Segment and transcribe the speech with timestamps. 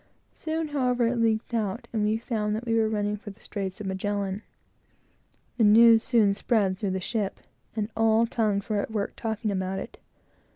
[0.33, 3.79] Soon, however, it leaked out, and we found that we were running for the straits
[3.79, 4.41] of Magellan.
[5.57, 7.39] The news soon spread through the ship,
[7.75, 9.99] and all tongues were at work, talking about it.